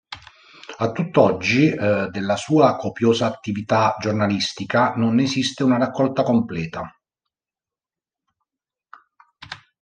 A 0.77 0.91
tutt'oggi 0.93 1.69
della 1.75 2.35
sua 2.35 2.75
copiosa 2.75 3.27
attività 3.27 3.95
giornalistica 3.99 4.95
non 4.95 5.13
ne 5.13 5.21
esiste 5.21 5.63
una 5.63 5.77
raccolta 5.77 6.23
completa. 6.23 6.91